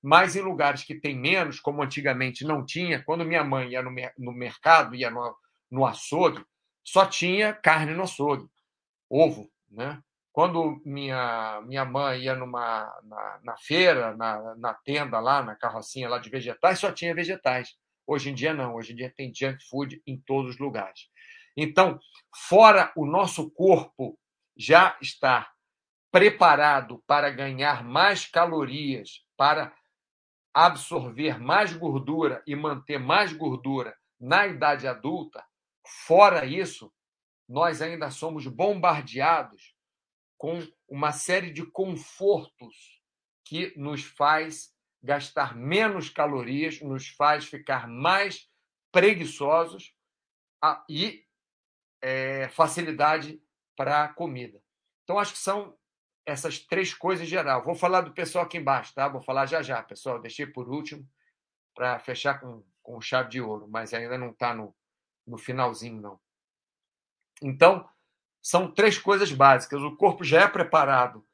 [0.02, 3.90] Mas em lugares que tem menos, como antigamente não tinha, quando minha mãe ia no,
[4.18, 5.34] no mercado, ia no,
[5.72, 6.44] no açougue,
[6.84, 8.46] só tinha carne no açougue,
[9.10, 10.02] ovo, né?
[10.34, 16.10] Quando minha, minha mãe ia numa, na, na feira, na, na tenda lá, na carrocinha
[16.10, 17.70] lá de vegetais, só tinha vegetais.
[18.06, 21.08] Hoje em dia não, hoje em dia tem junk food em todos os lugares.
[21.56, 22.00] Então,
[22.36, 24.20] fora o nosso corpo
[24.56, 25.52] já está
[26.12, 29.76] preparado para ganhar mais calorias, para
[30.54, 35.44] absorver mais gordura e manter mais gordura na idade adulta,
[36.06, 36.94] fora isso,
[37.50, 39.76] nós ainda somos bombardeados
[40.38, 43.02] com uma série de confortos
[43.44, 48.48] que nos faz gastar menos calorias, nos faz ficar mais
[48.92, 49.94] preguiçosos
[50.88, 51.23] e
[52.04, 53.42] é, facilidade
[53.78, 54.62] para comida.
[55.04, 55.74] Então, acho que são
[56.26, 57.63] essas três coisas em geral.
[57.63, 59.08] Vou falar do pessoal aqui embaixo, tá?
[59.08, 60.20] Vou falar já já, pessoal.
[60.20, 61.08] Deixei por último
[61.74, 64.76] para fechar com, com chave de ouro, mas ainda não está no,
[65.26, 66.20] no finalzinho, não.
[67.42, 67.88] Então,
[68.42, 69.82] são três coisas básicas.
[69.82, 71.26] O corpo já é preparado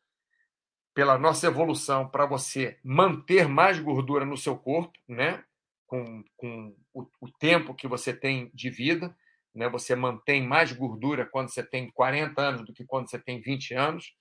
[0.93, 5.43] pela nossa evolução para você manter mais gordura no seu corpo, né?
[5.87, 9.15] Com, com o, o tempo que você tem de vida
[9.53, 9.67] né?
[9.69, 13.73] Você mantém mais gordura quando você tem 40 anos do que quando você tem 20
[13.73, 14.13] anos.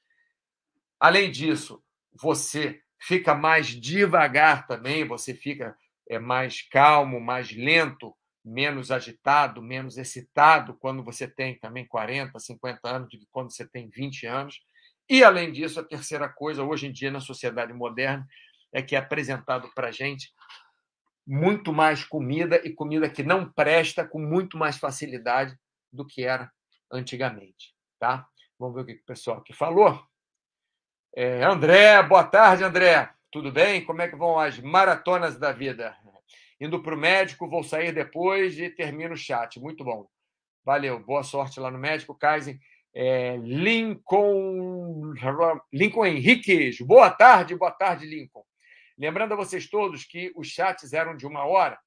[0.98, 5.76] Além disso, você fica mais devagar também, você fica
[6.08, 8.14] é, mais calmo, mais lento,
[8.44, 13.66] menos agitado, menos excitado quando você tem também 40, 50 anos do que quando você
[13.66, 14.60] tem 20 anos.
[15.08, 18.26] E, além disso, a terceira coisa, hoje em dia, na sociedade moderna,
[18.72, 20.32] é que é apresentado para a gente
[21.28, 25.54] muito mais comida e comida que não presta com muito mais facilidade
[25.92, 26.50] do que era
[26.90, 27.74] antigamente.
[28.00, 28.26] Tá?
[28.58, 30.02] Vamos ver o que o pessoal aqui falou.
[31.14, 33.12] É, André, boa tarde, André.
[33.30, 33.84] Tudo bem?
[33.84, 35.94] Como é que vão as maratonas da vida?
[36.58, 39.60] Indo para o médico, vou sair depois e termino o chat.
[39.60, 40.08] Muito bom.
[40.64, 42.58] Valeu, boa sorte lá no médico, Kaizen.
[42.94, 45.12] É, Lincoln,
[45.70, 48.47] Lincoln Henriques, boa tarde, boa tarde, Lincoln.
[48.98, 51.78] Lembrando a vocês todos que os chats eram de uma hora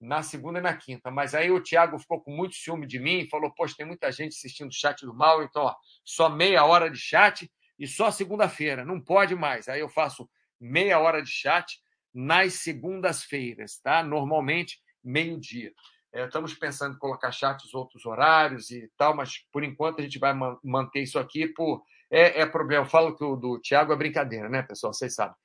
[0.00, 3.20] na segunda e na quinta, mas aí o Tiago ficou com muito ciúme de mim
[3.20, 6.64] e falou: Poxa, tem muita gente assistindo o chat do mal, então ó, só meia
[6.64, 9.68] hora de chat e só segunda-feira, não pode mais.
[9.68, 10.28] Aí eu faço
[10.60, 11.80] meia hora de chat
[12.12, 14.02] nas segundas-feiras, tá?
[14.02, 15.72] Normalmente, meio-dia.
[16.12, 20.18] É, estamos pensando em colocar chats outros horários e tal, mas por enquanto a gente
[20.18, 21.82] vai manter isso aqui por.
[22.10, 22.84] É, é problema.
[22.84, 24.92] Eu falo que o do Tiago é brincadeira, né, pessoal?
[24.92, 25.36] Vocês sabem.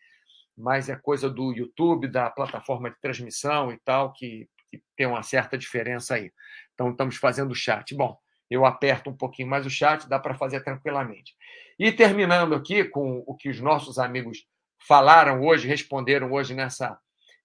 [0.57, 5.23] Mas é coisa do YouTube, da plataforma de transmissão e tal, que, que tem uma
[5.23, 6.31] certa diferença aí.
[6.73, 7.93] Então, estamos fazendo o chat.
[7.93, 8.17] Bom,
[8.49, 11.35] eu aperto um pouquinho mais o chat, dá para fazer tranquilamente.
[11.77, 14.45] E terminando aqui com o que os nossos amigos
[14.87, 16.97] falaram hoje, responderam hoje nessa,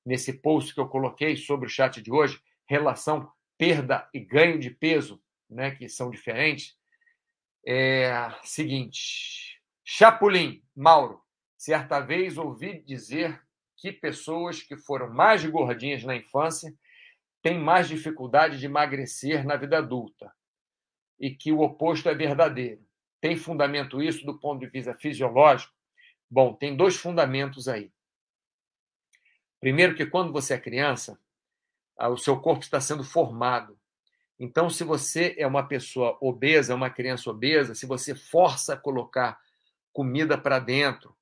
[0.04, 4.70] nesse post que eu coloquei sobre o chat de hoje relação perda e ganho de
[4.70, 6.76] peso, né, que são diferentes.
[7.66, 11.20] É seguinte, Chapulim, Mauro,
[11.60, 13.38] certa vez ouvi dizer
[13.76, 16.74] que pessoas que foram mais gordinhas na infância
[17.42, 20.32] têm mais dificuldade de emagrecer na vida adulta
[21.18, 22.82] e que o oposto é verdadeiro.
[23.20, 25.74] Tem fundamento isso do ponto de vista fisiológico?
[26.30, 27.92] Bom, tem dois fundamentos aí.
[29.60, 31.20] Primeiro, que quando você é criança,
[31.98, 33.78] o seu corpo está sendo formado.
[34.38, 39.38] Então, se você é uma pessoa obesa, uma criança obesa, se você força a colocar
[39.92, 41.14] comida para dentro,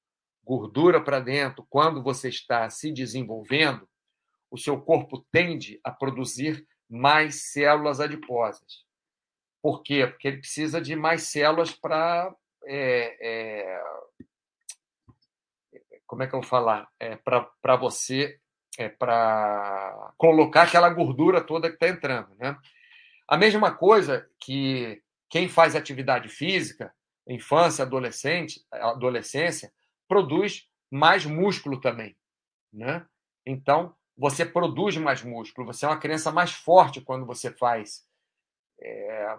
[0.48, 3.86] gordura para dentro, quando você está se desenvolvendo,
[4.50, 8.86] o seu corpo tende a produzir mais células adiposas.
[9.60, 10.06] Por quê?
[10.06, 12.34] Porque ele precisa de mais células para.
[12.64, 13.82] É, é,
[16.06, 16.88] como é que eu vou falar?
[16.98, 18.40] É, para você
[18.78, 22.34] é, para colocar aquela gordura toda que está entrando.
[22.36, 22.56] Né?
[23.28, 26.94] A mesma coisa que quem faz atividade física,
[27.26, 29.70] infância, adolescente, adolescência,
[30.08, 32.16] produz mais músculo também.
[32.72, 33.06] Né?
[33.46, 38.04] Então, você produz mais músculo, você é uma criança mais forte quando você faz
[38.80, 39.36] é,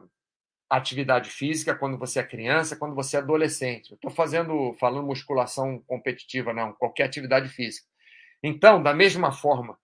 [0.69, 3.93] atividade física, quando você é criança, quando você é adolescente.
[3.93, 7.87] Estou fazendo, falando musculação competitiva, não, qualquer atividade física.
[8.43, 9.77] Então, da mesma forma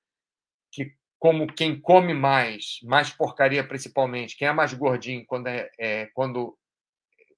[0.71, 6.05] que como quem come mais, mais porcaria principalmente, quem é mais gordinho quando, é, é
[6.13, 6.57] quando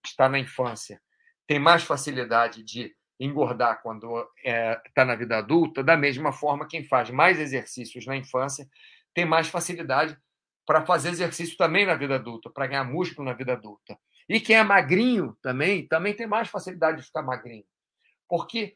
[0.05, 1.01] está na infância,
[1.47, 6.67] tem mais facilidade de engordar quando está é, tá na vida adulta, da mesma forma,
[6.67, 8.67] quem faz mais exercícios na infância
[9.13, 10.17] tem mais facilidade
[10.65, 13.97] para fazer exercício também na vida adulta, para ganhar músculo na vida adulta.
[14.29, 17.63] E quem é magrinho também, também tem mais facilidade de ficar magrinho.
[18.27, 18.75] Porque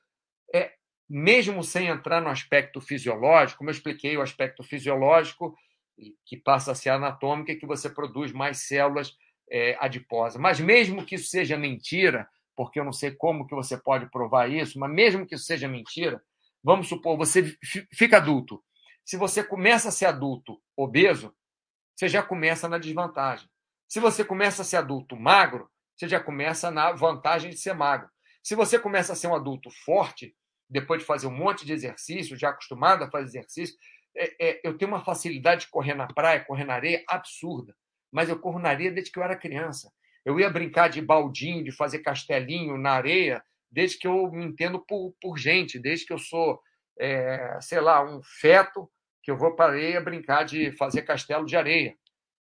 [0.54, 0.72] é,
[1.10, 5.56] mesmo sem entrar no aspecto fisiológico, como eu expliquei, o aspecto fisiológico,
[6.26, 9.16] que passa a ser anatômico, é que você produz mais células
[9.50, 10.40] é, adiposas.
[10.40, 14.50] Mas mesmo que isso seja mentira, porque eu não sei como que você pode provar
[14.50, 16.22] isso, mas mesmo que isso seja mentira,
[16.64, 17.58] vamos supor, você
[17.94, 18.64] fica adulto.
[19.04, 21.34] Se você começa a ser adulto obeso,
[21.96, 23.50] você já começa na desvantagem.
[23.88, 28.10] Se você começa a ser adulto magro, você já começa na vantagem de ser magro.
[28.44, 30.36] Se você começa a ser um adulto forte,
[30.70, 33.76] depois de fazer um monte de exercício, já acostumado a fazer exercício,
[34.16, 37.76] é, é, eu tenho uma facilidade de correr na praia, correr na areia absurda.
[38.12, 39.92] Mas eu corro na areia desde que eu era criança.
[40.26, 44.80] Eu ia brincar de baldinho, de fazer castelinho na areia, desde que eu me entendo
[44.80, 46.60] por, por gente, desde que eu sou,
[47.00, 48.90] é, sei lá, um feto,
[49.24, 51.96] que eu vou para a areia brincar de fazer castelo de areia.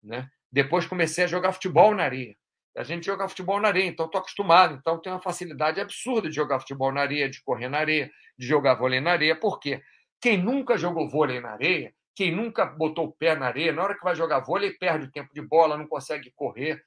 [0.03, 0.27] Né?
[0.51, 2.35] Depois comecei a jogar futebol na areia.
[2.75, 4.75] A gente joga futebol na areia, então estou acostumado.
[4.75, 8.47] Então tenho uma facilidade absurda de jogar futebol na areia, de correr na areia, de
[8.47, 9.35] jogar vôlei na areia.
[9.35, 9.81] Por quê?
[10.21, 13.95] Quem nunca jogou vôlei na areia, quem nunca botou o pé na areia, na hora
[13.95, 16.81] que vai jogar vôlei, perde o tempo de bola, não consegue correr.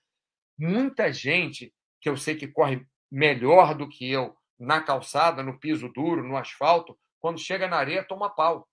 [0.58, 5.88] Muita gente que eu sei que corre melhor do que eu na calçada, no piso
[5.88, 8.68] duro, no asfalto, quando chega na areia, toma pau.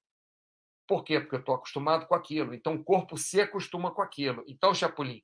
[0.87, 1.19] Por quê?
[1.19, 2.53] Porque eu estou acostumado com aquilo.
[2.53, 4.43] Então o corpo se acostuma com aquilo.
[4.47, 5.23] Então, Chapulim,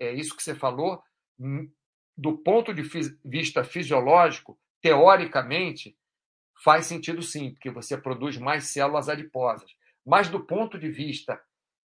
[0.00, 1.02] é isso que você falou,
[1.38, 1.70] hum,
[2.16, 2.82] do ponto de
[3.24, 5.96] vista fisiológico, teoricamente,
[6.64, 9.70] faz sentido sim, porque você produz mais células adiposas.
[10.04, 11.40] Mas do ponto de vista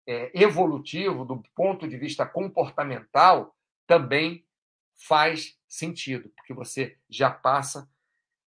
[0.06, 3.54] é, evolutivo, do ponto de vista comportamental,
[3.92, 4.42] também
[5.06, 7.86] faz sentido, porque você já passa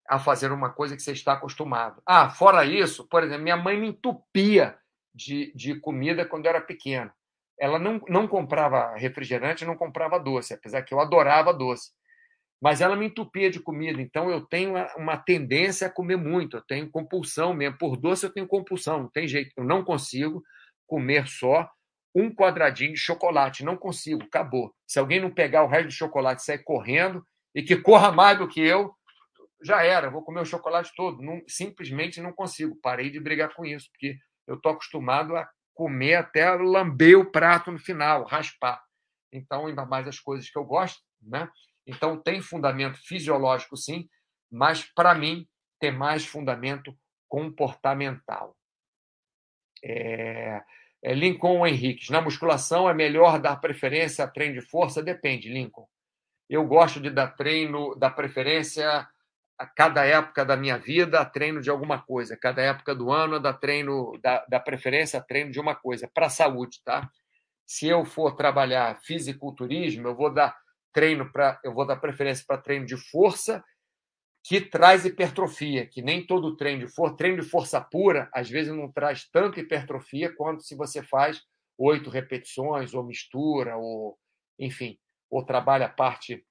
[0.08, 2.00] a fazer uma coisa que você está acostumado.
[2.06, 4.78] Ah, fora isso, por exemplo, minha mãe me entupia
[5.12, 7.10] de, de comida quando eu era pequeno.
[7.58, 11.90] Ela não, não comprava refrigerante, não comprava doce, apesar que eu adorava doce.
[12.62, 16.62] Mas ela me entupia de comida, então eu tenho uma tendência a comer muito, eu
[16.62, 17.76] tenho compulsão mesmo.
[17.76, 19.52] Por doce eu tenho compulsão, não tem jeito.
[19.56, 20.44] Eu não consigo
[20.86, 21.68] comer só
[22.14, 24.74] um quadradinho de chocolate, não consigo, acabou.
[24.86, 28.38] Se alguém não pegar o resto de chocolate e sair correndo, e que corra mais
[28.38, 28.94] do que eu,
[29.62, 31.22] já era, vou comer o chocolate todo.
[31.22, 32.78] Não, simplesmente não consigo.
[32.82, 37.72] Parei de brigar com isso, porque eu estou acostumado a comer até lamber o prato
[37.72, 38.82] no final, raspar.
[39.32, 41.48] Então, ainda mais as coisas que eu gosto, né?
[41.86, 44.08] Então, tem fundamento fisiológico, sim,
[44.50, 45.48] mas, para mim,
[45.80, 46.96] tem mais fundamento
[47.28, 48.56] comportamental.
[49.82, 50.62] É...
[51.04, 52.08] É Lincoln Henriques.
[52.08, 55.02] Na musculação é melhor dar preferência a treino de força?
[55.02, 55.86] Depende, Lincoln.
[56.48, 59.06] Eu gosto de dar treino, dar preferência
[59.58, 62.38] a cada época da minha vida a treino de alguma coisa.
[62.38, 66.26] Cada época do ano dá treino, da, da preferência a treino de uma coisa, para
[66.26, 67.10] a saúde, tá?
[67.66, 70.56] Se eu for trabalhar fisiculturismo, eu vou dar
[70.90, 73.62] treino para, eu vou dar preferência para treino de força
[74.44, 78.70] que traz hipertrofia, que nem todo treino de força, treino de força pura, às vezes
[78.74, 81.42] não traz tanta hipertrofia quanto se você faz
[81.78, 84.18] oito repetições, ou mistura, ou
[84.58, 84.98] enfim,
[85.30, 86.46] ou trabalha a parte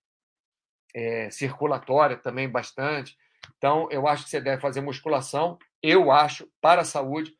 [0.95, 3.15] é, circulatória também bastante.
[3.57, 5.59] Então, eu acho que você deve fazer musculação.
[5.81, 7.31] Eu acho, para a saúde,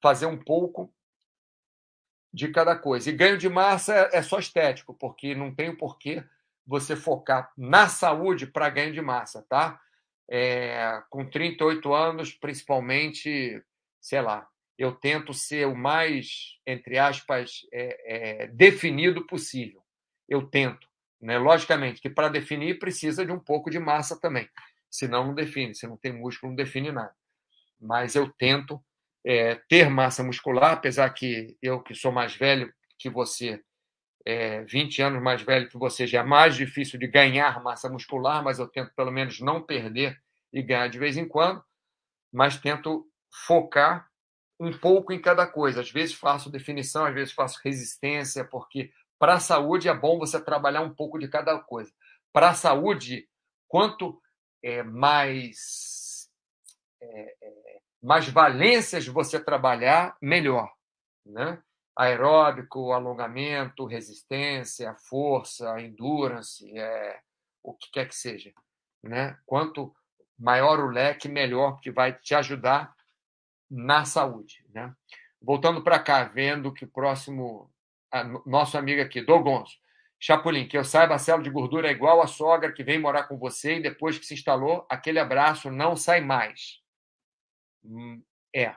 [0.00, 0.90] fazer um pouco
[2.32, 3.10] de cada coisa.
[3.10, 6.24] E ganho de massa é só estético, porque não tem o porquê
[6.66, 9.80] você focar na saúde para ganho de massa, tá?
[10.30, 13.62] É, com 38 anos, principalmente,
[14.00, 14.48] sei lá,
[14.78, 19.82] eu tento ser o mais, entre aspas, é, é, definido possível.
[20.28, 20.88] Eu tento.
[21.20, 21.38] Né?
[21.38, 24.48] Logicamente que para definir precisa de um pouco de massa também.
[24.90, 25.74] Senão não define.
[25.74, 27.14] Se não tem músculo, não define nada.
[27.80, 28.82] Mas eu tento
[29.24, 33.62] é, ter massa muscular, apesar que eu, que sou mais velho que você,
[34.24, 38.42] é, 20 anos mais velho que você, já é mais difícil de ganhar massa muscular,
[38.42, 40.20] mas eu tento pelo menos não perder
[40.52, 41.62] e ganhar de vez em quando,
[42.32, 43.06] mas tento
[43.46, 44.08] focar
[44.60, 45.80] um pouco em cada coisa.
[45.80, 50.40] Às vezes faço definição, às vezes faço resistência, porque para a saúde é bom você
[50.42, 51.92] trabalhar um pouco de cada coisa.
[52.32, 53.28] Para a saúde,
[53.68, 54.20] quanto
[54.62, 56.28] é, mais
[57.00, 60.72] é, é, mais valências você trabalhar, melhor,
[61.24, 61.62] né?
[61.96, 67.20] Aeróbico, alongamento, resistência, força, endurance, é,
[67.62, 68.52] o que quer que seja,
[69.02, 69.38] né?
[69.44, 69.94] Quanto
[70.38, 72.94] maior o leque, melhor, porque vai te ajudar
[73.70, 74.94] na saúde, né?
[75.40, 77.70] Voltando para cá, vendo que o próximo
[78.44, 79.80] nosso amigo aqui, Dogonzo.
[80.20, 83.24] Chapolin, que eu saiba, a célula de gordura é igual a sogra que vem morar
[83.24, 86.80] com você e depois que se instalou, aquele abraço não sai mais.
[87.84, 88.22] Hum,
[88.54, 88.76] é,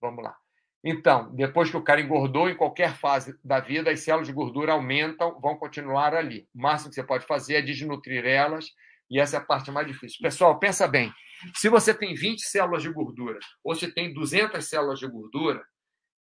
[0.00, 0.41] vamos lá.
[0.84, 4.72] Então, depois que o cara engordou, em qualquer fase da vida, as células de gordura
[4.72, 6.48] aumentam, vão continuar ali.
[6.54, 8.66] O máximo que você pode fazer é desnutrir elas,
[9.08, 10.18] e essa é a parte mais difícil.
[10.20, 11.12] Pessoal, pensa bem:
[11.54, 15.62] se você tem 20 células de gordura, ou se tem 200 células de gordura,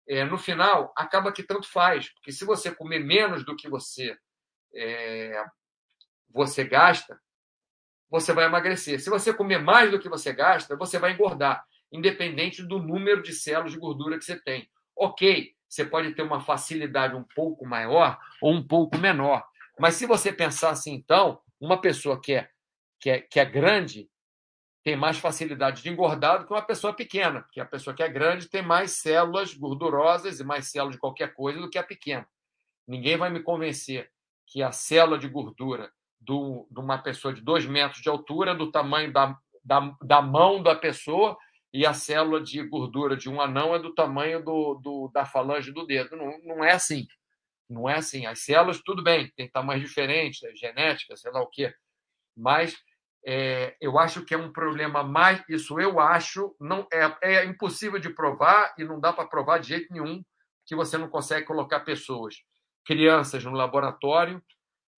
[0.07, 4.17] é, no final, acaba que tanto faz, porque se você comer menos do que você
[4.75, 5.45] é,
[6.29, 7.19] você gasta,
[8.11, 9.01] você vai emagrecer.
[9.01, 13.33] Se você comer mais do que você gasta, você vai engordar, independente do número de
[13.33, 14.69] células de gordura que você tem.
[14.97, 19.45] Ok, você pode ter uma facilidade um pouco maior ou um pouco menor,
[19.79, 22.51] mas se você pensar assim, então, uma pessoa que é,
[23.01, 24.11] que é, que é grande,
[24.83, 28.09] tem mais facilidade de engordar do que uma pessoa pequena, porque a pessoa que é
[28.09, 32.27] grande tem mais células gordurosas e mais células de qualquer coisa do que a pequena.
[32.87, 34.11] Ninguém vai me convencer
[34.47, 38.71] que a célula de gordura do, de uma pessoa de dois metros de altura, do
[38.71, 41.39] tamanho da, da, da mão da pessoa,
[41.73, 45.73] e a célula de gordura de um anão é do tamanho do, do, da falange
[45.73, 46.17] do dedo.
[46.17, 47.07] Não, não é assim.
[47.69, 48.27] Não é assim.
[48.27, 51.73] As células, tudo bem, tem tamanhos diferentes, é genética, sei lá o quê.
[52.37, 52.77] Mas
[53.25, 55.43] é, eu acho que é um problema mais.
[55.49, 59.69] Isso eu acho, não é, é impossível de provar e não dá para provar de
[59.69, 60.25] jeito nenhum
[60.67, 62.37] que você não consegue colocar pessoas,
[62.85, 64.43] crianças no laboratório,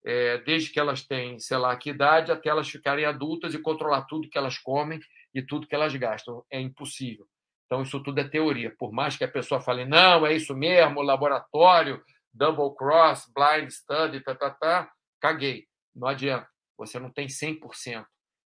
[0.04, 4.02] é, desde que elas têm, sei lá, que idade, até elas ficarem adultas e controlar
[4.02, 5.00] tudo que elas comem
[5.34, 6.44] e tudo que elas gastam.
[6.50, 7.26] É impossível.
[7.66, 8.74] Então, isso tudo é teoria.
[8.78, 12.02] Por mais que a pessoa fale, não, é isso mesmo, laboratório,
[12.32, 15.66] double cross, blind study, tá, tá, tá, caguei.
[15.94, 16.48] Não adianta.
[16.76, 18.04] Você não tem 100%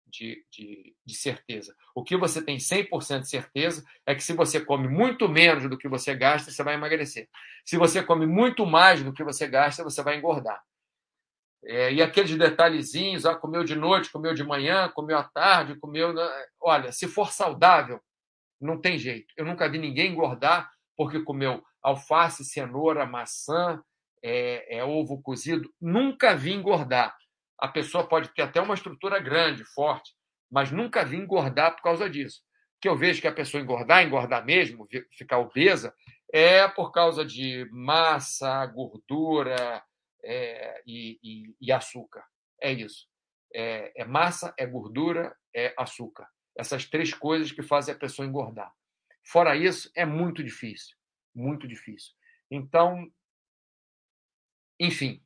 [0.06, 1.74] de, de, de certeza.
[1.94, 5.78] O que você tem 100% de certeza é que se você come muito menos do
[5.78, 7.28] que você gasta, você vai emagrecer.
[7.64, 10.62] Se você come muito mais do que você gasta, você vai engordar.
[11.64, 16.12] É, e aqueles detalhezinhos, ah, comeu de noite, comeu de manhã, comeu à tarde, comeu.
[16.60, 18.00] Olha, se for saudável,
[18.60, 19.32] não tem jeito.
[19.36, 23.80] Eu nunca vi ninguém engordar porque comeu alface, cenoura, maçã,
[24.22, 25.68] é, é, ovo cozido.
[25.80, 27.16] Nunca vi engordar.
[27.58, 30.12] A pessoa pode ter até uma estrutura grande, forte,
[30.50, 32.40] mas nunca vi engordar por causa disso.
[32.80, 35.94] Que eu vejo que a pessoa engordar, engordar mesmo, ficar obesa,
[36.32, 39.82] é por causa de massa, gordura,
[40.24, 42.24] é, e, e, e, açúcar.
[42.60, 43.08] É isso.
[43.54, 46.28] É, é, massa, é gordura, é açúcar.
[46.56, 48.72] Essas três coisas que fazem a pessoa engordar.
[49.24, 50.96] Fora isso, é muito difícil.
[51.34, 52.12] Muito difícil.
[52.50, 53.10] Então,
[54.78, 55.22] enfim,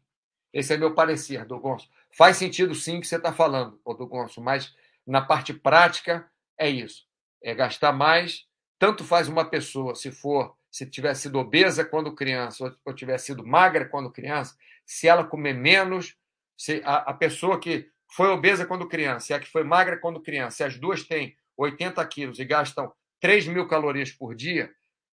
[0.52, 1.90] esse é meu parecer, Dogonço.
[2.16, 4.74] Faz sentido sim o que você está falando, Dogonço, mas
[5.06, 7.06] na parte prática é isso.
[7.42, 8.46] É gastar mais.
[8.78, 13.42] Tanto faz uma pessoa, se for se tiver sido obesa quando criança ou tiver sido
[13.46, 14.54] magra quando criança,
[14.84, 16.18] se ela comer menos,
[16.54, 20.20] se a, a pessoa que foi obesa quando criança e a que foi magra quando
[20.20, 24.70] criança, se as duas têm 80 quilos e gastam 3 mil calorias por dia,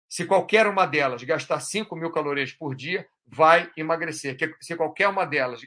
[0.08, 4.36] se qualquer uma delas gastar 5 mil calorias por dia, vai emagrecer.
[4.60, 5.62] Se qualquer uma delas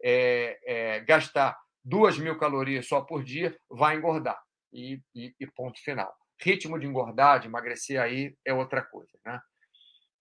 [0.00, 4.40] é, é, gastar 2 mil calorias só por dia, vai engordar.
[4.72, 6.19] E, e, e ponto final.
[6.42, 9.40] Ritmo de engordar, de emagrecer aí é outra coisa, né?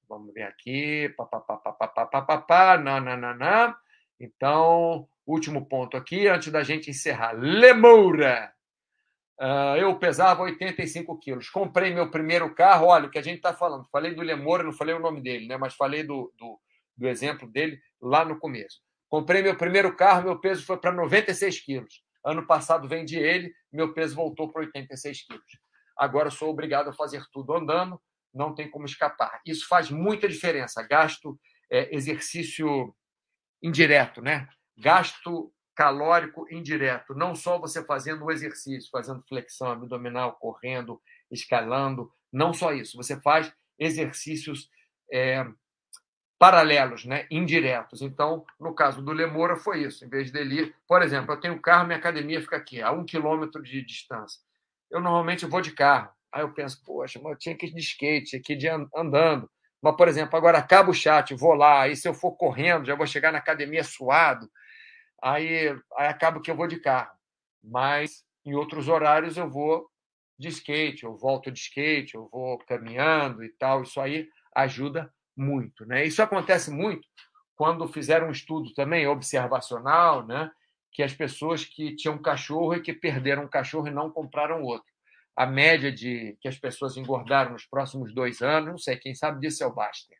[0.07, 1.13] Vamos ver aqui.
[1.15, 3.78] Papapá, nananana.
[4.20, 7.32] Então, último ponto aqui, antes da gente encerrar.
[7.32, 8.51] Lemoura.
[9.39, 11.49] Uh, eu pesava 85 quilos.
[11.49, 12.88] Comprei meu primeiro carro.
[12.88, 13.88] Olha o que a gente está falando.
[13.89, 15.55] Falei do Lemoura, não falei o nome dele, né?
[15.55, 16.59] mas falei do, do,
[16.97, 18.82] do exemplo dele lá no começo.
[19.07, 22.03] Comprei meu primeiro carro, meu peso foi para 96 quilos.
[22.26, 25.68] Ano passado vendi ele, meu peso voltou para 86 quilos
[26.00, 28.02] agora sou obrigado a fazer tudo andando,
[28.34, 29.41] não tem como escapar.
[29.45, 30.82] Isso faz muita diferença.
[30.82, 31.39] Gasto
[31.70, 32.95] é, exercício
[33.62, 34.47] indireto, né?
[34.78, 37.14] Gasto calórico indireto.
[37.14, 42.12] Não só você fazendo o exercício, fazendo flexão abdominal, correndo, escalando.
[42.32, 42.95] Não só isso.
[42.97, 44.70] Você faz exercícios
[45.12, 45.45] é,
[46.38, 47.28] paralelos, né?
[47.30, 48.02] indiretos.
[48.02, 50.06] Então, no caso do Lemora, foi isso.
[50.06, 53.06] Em vez dele ir, por exemplo, eu tenho carro, minha academia fica aqui, a um
[53.06, 54.49] quilômetro de distância
[54.91, 56.11] eu normalmente vou de carro.
[56.31, 59.49] Aí eu penso, poxa, mas eu tinha que ir de skate, aqui de andando.
[59.81, 62.95] Mas, por exemplo, agora acaba o chat, vou lá, aí se eu for correndo, já
[62.95, 64.49] vou chegar na academia suado,
[65.21, 67.11] aí, aí acaba que eu vou de carro.
[67.63, 69.89] Mas em outros horários eu vou
[70.37, 73.83] de skate, eu volto de skate, eu vou caminhando e tal.
[73.83, 75.85] Isso aí ajuda muito.
[75.85, 76.05] Né?
[76.05, 77.07] Isso acontece muito
[77.55, 80.49] quando fizeram um estudo também observacional, né?
[80.91, 84.89] Que as pessoas que tinham cachorro e que perderam um cachorro e não compraram outro.
[85.35, 89.39] A média de que as pessoas engordaram nos próximos dois anos, não sei, quem sabe
[89.39, 90.17] disso é o Baster,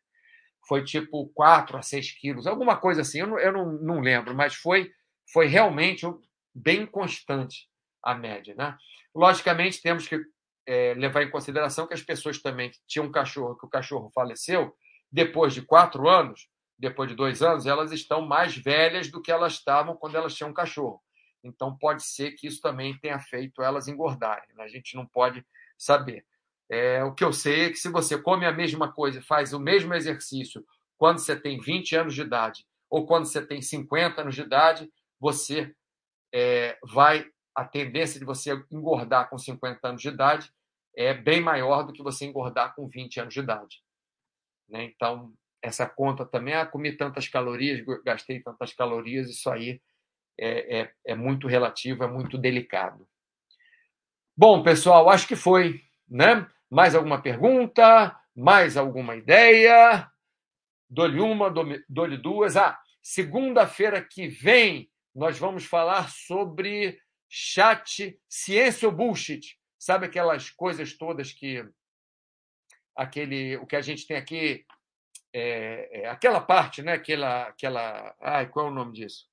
[0.66, 4.34] foi tipo 4 a 6 quilos, alguma coisa assim, eu não, eu não, não lembro,
[4.34, 4.90] mas foi,
[5.32, 6.06] foi realmente
[6.54, 7.68] bem constante
[8.02, 8.54] a média.
[8.54, 8.76] Né?
[9.14, 10.20] Logicamente, temos que
[10.66, 14.10] é, levar em consideração que as pessoas também que tinham um cachorro, que o cachorro
[14.14, 14.74] faleceu,
[15.10, 16.48] depois de quatro anos,
[16.80, 20.50] depois de dois anos, elas estão mais velhas do que elas estavam quando elas tinham
[20.50, 21.00] um cachorro.
[21.44, 24.48] Então, pode ser que isso também tenha feito elas engordarem.
[24.54, 24.64] Né?
[24.64, 25.44] A gente não pode
[25.76, 26.24] saber.
[26.70, 29.60] É, o que eu sei é que se você come a mesma coisa, faz o
[29.60, 30.64] mesmo exercício
[30.96, 34.90] quando você tem 20 anos de idade ou quando você tem 50 anos de idade,
[35.18, 35.74] você
[36.32, 37.30] é, vai.
[37.52, 40.50] A tendência de você engordar com 50 anos de idade
[40.96, 43.82] é bem maior do que você engordar com 20 anos de idade.
[44.68, 44.84] Né?
[44.84, 49.80] Então, essa conta também, ah, comi tantas calorias, gastei tantas calorias, isso aí
[50.38, 53.06] é, é, é muito relativo, é muito delicado.
[54.36, 56.46] Bom, pessoal, acho que foi, né?
[56.70, 58.16] Mais alguma pergunta?
[58.34, 60.10] Mais alguma ideia?
[60.88, 61.52] Dou-lhe uma,
[61.88, 62.56] dou-lhe duas.
[62.56, 66.98] Ah, segunda-feira que vem nós vamos falar sobre
[67.28, 69.58] chat ciência ou bullshit.
[69.78, 71.64] Sabe aquelas coisas todas que
[72.96, 74.64] aquele o que a gente tem aqui
[75.32, 76.94] é, é, aquela parte, né?
[76.94, 79.28] Aquela, aquela, ai, qual é o nome disso?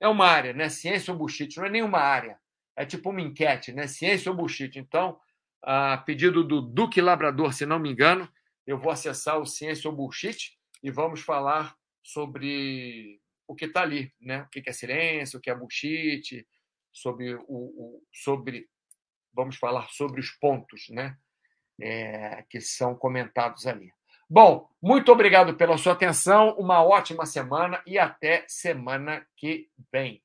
[0.00, 0.68] É uma área, né?
[0.68, 2.38] Ciência ou bullshit, não é nenhuma área.
[2.76, 3.86] É tipo uma enquete, né?
[3.86, 4.78] Ciência ou bullshit.
[4.78, 5.18] Então,
[5.62, 8.28] a pedido do Duque Labrador, se não me engano,
[8.66, 14.12] eu vou acessar o Ciência ou Bullshit e vamos falar sobre o que está ali,
[14.20, 14.42] né?
[14.42, 16.46] O que é silêncio, o que é bullshit,
[16.92, 18.68] sobre o, o sobre
[19.32, 21.16] vamos falar sobre os pontos, né?
[21.80, 23.92] É, que são comentados ali.
[24.30, 30.22] Bom, muito obrigado pela sua atenção, uma ótima semana e até semana que vem.